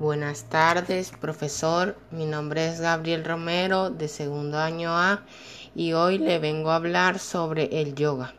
Buenas 0.00 0.44
tardes, 0.44 1.10
profesor. 1.10 1.94
Mi 2.10 2.24
nombre 2.24 2.66
es 2.68 2.80
Gabriel 2.80 3.22
Romero, 3.22 3.90
de 3.90 4.08
segundo 4.08 4.56
año 4.58 4.96
A, 4.96 5.26
y 5.74 5.92
hoy 5.92 6.16
le 6.16 6.38
vengo 6.38 6.70
a 6.70 6.76
hablar 6.76 7.18
sobre 7.18 7.82
el 7.82 7.94
yoga. 7.94 8.34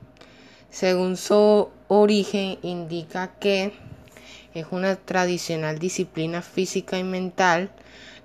Según 0.72 1.18
su 1.18 1.70
origen, 1.88 2.58
indica 2.64 3.36
que 3.40 3.74
es 4.56 4.66
una 4.72 4.96
tradicional 4.96 5.78
disciplina 5.78 6.42
física 6.42 6.98
y 6.98 7.04
mental, 7.04 7.70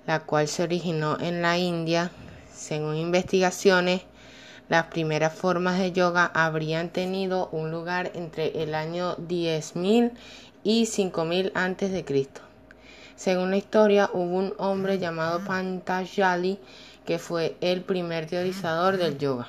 la 0.07 0.21
cual 0.21 0.47
se 0.47 0.63
originó 0.63 1.19
en 1.19 1.43
la 1.43 1.59
India. 1.59 2.09
Según 2.51 2.95
investigaciones, 2.95 4.01
las 4.67 4.87
primeras 4.87 5.35
formas 5.35 5.77
de 5.77 5.91
yoga 5.91 6.31
habrían 6.33 6.89
tenido 6.89 7.49
un 7.51 7.69
lugar 7.69 8.11
entre 8.15 8.63
el 8.63 8.73
año 8.73 9.15
10.000 9.17 10.13
y 10.63 10.87
5000 10.87 11.51
antes 11.53 11.91
de 11.91 12.03
Cristo. 12.03 12.46
Según 13.17 13.49
la 13.49 13.57
historia, 13.57 14.11
hubo 14.13 14.37
un 14.37 14.53
hombre 14.59 14.99
llamado 14.99 15.43
Pantajali 15.43 16.59
que 17.03 17.17
fue 17.17 17.57
el 17.61 17.81
primer 17.81 18.27
teorizador 18.27 18.97
del 18.97 19.17
yoga. 19.17 19.47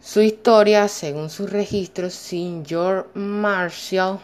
Su 0.00 0.22
historia, 0.22 0.88
según 0.88 1.28
sus 1.28 1.50
registros, 1.50 2.14
Sir 2.14 3.04
Marshall, 3.12 4.20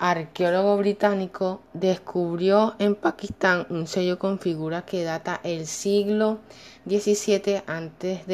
arqueólogo 0.00 0.76
británico, 0.78 1.62
descubrió 1.74 2.74
en 2.80 2.96
Pakistán 2.96 3.64
un 3.70 3.86
sello 3.86 4.18
con 4.18 4.40
figura 4.40 4.82
que 4.82 5.04
data 5.04 5.40
el 5.44 5.64
siglo 5.68 6.40
XVII 6.88 7.62
a.C. 7.68 8.24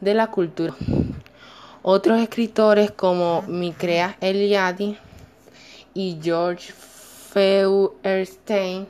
de 0.00 0.14
la 0.14 0.30
cultura. 0.30 0.76
Otros 1.82 2.20
escritores 2.20 2.92
como 2.92 3.42
Micrea 3.42 4.16
Eliade 4.20 4.98
y 5.96 6.18
George 6.22 6.72
Feuerstein 7.32 8.86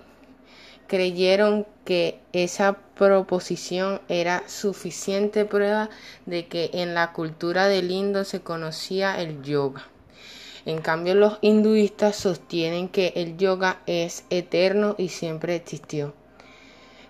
creyeron 0.88 1.64
que 1.84 2.18
esa 2.32 2.78
proposición 2.96 4.00
era 4.08 4.42
suficiente 4.48 5.44
prueba 5.44 5.88
de 6.26 6.46
que 6.46 6.70
en 6.72 6.94
la 6.94 7.12
cultura 7.12 7.68
del 7.68 7.92
Indo 7.92 8.24
se 8.24 8.40
conocía 8.40 9.20
el 9.20 9.42
yoga. 9.42 9.86
En 10.64 10.78
cambio, 10.78 11.14
los 11.14 11.38
hinduistas 11.42 12.16
sostienen 12.16 12.88
que 12.88 13.12
el 13.14 13.36
yoga 13.36 13.82
es 13.86 14.24
eterno 14.30 14.96
y 14.98 15.10
siempre 15.10 15.54
existió. 15.54 16.12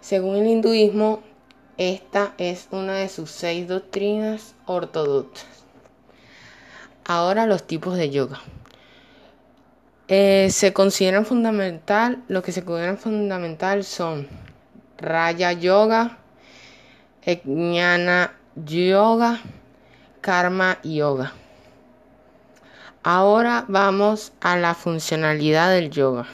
Según 0.02 0.36
el 0.36 0.46
hinduismo, 0.46 1.22
esta 1.78 2.34
es 2.36 2.68
una 2.70 2.96
de 2.96 3.08
sus 3.08 3.30
seis 3.30 3.66
doctrinas 3.66 4.54
ortodoxas. 4.66 5.64
Ahora 7.06 7.46
los 7.46 7.66
tipos 7.66 7.96
de 7.96 8.10
yoga. 8.10 8.42
Eh, 10.08 10.48
se 10.50 10.72
consideran 10.72 11.26
fundamental, 11.26 12.22
lo 12.28 12.42
que 12.42 12.52
se 12.52 12.64
consideran 12.64 12.98
fundamental 12.98 13.82
son 13.82 14.28
Raya 14.98 15.52
Yoga, 15.52 16.18
Jnana 17.24 18.34
Yoga, 18.54 19.40
Karma 20.20 20.78
Yoga. 20.82 21.32
Ahora 23.02 23.64
vamos 23.68 24.32
a 24.40 24.56
la 24.56 24.74
funcionalidad 24.74 25.70
del 25.70 25.90
yoga. 25.90 26.26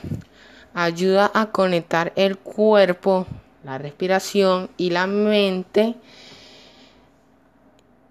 Ayuda 0.74 1.30
a 1.34 1.46
conectar 1.46 2.12
el 2.16 2.38
cuerpo, 2.38 3.26
la 3.62 3.78
respiración 3.78 4.70
y 4.76 4.90
la 4.90 5.06
mente 5.06 5.96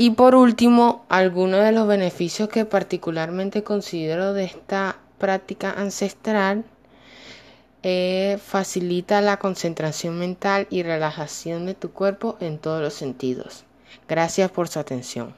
y 0.01 0.09
por 0.09 0.33
último, 0.33 1.05
algunos 1.09 1.63
de 1.63 1.71
los 1.71 1.87
beneficios 1.87 2.49
que 2.49 2.65
particularmente 2.65 3.61
considero 3.61 4.33
de 4.33 4.45
esta 4.45 4.97
práctica 5.22 5.72
ancestral 5.72 6.66
eh, 7.83 8.39
facilita 8.44 9.22
la 9.22 9.38
concentración 9.38 10.17
mental 10.17 10.67
y 10.72 10.81
relajación 10.83 11.67
de 11.67 11.75
tu 11.75 11.91
cuerpo 11.91 12.38
en 12.40 12.57
todos 12.57 12.81
los 12.81 12.95
sentidos. 12.95 13.63
Gracias 14.09 14.50
por 14.50 14.68
su 14.68 14.79
atención. 14.79 15.34